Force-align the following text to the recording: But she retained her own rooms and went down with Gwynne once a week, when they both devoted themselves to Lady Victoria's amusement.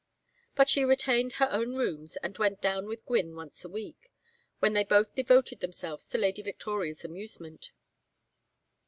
But 0.55 0.67
she 0.67 0.83
retained 0.83 1.33
her 1.33 1.47
own 1.51 1.75
rooms 1.75 2.17
and 2.23 2.35
went 2.35 2.59
down 2.59 2.87
with 2.87 3.05
Gwynne 3.05 3.35
once 3.35 3.63
a 3.63 3.69
week, 3.69 4.11
when 4.57 4.73
they 4.73 4.83
both 4.83 5.13
devoted 5.13 5.59
themselves 5.59 6.07
to 6.07 6.17
Lady 6.17 6.41
Victoria's 6.41 7.05
amusement. 7.05 7.69